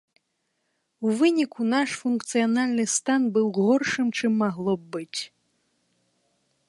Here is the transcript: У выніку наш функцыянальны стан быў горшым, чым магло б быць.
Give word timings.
У 1.07 1.11
выніку 1.19 1.61
наш 1.73 1.89
функцыянальны 2.01 2.85
стан 2.95 3.21
быў 3.35 3.45
горшым, 3.59 4.07
чым 4.23 4.31
магло 4.45 4.73
б 4.81 4.91
быць. 4.97 5.21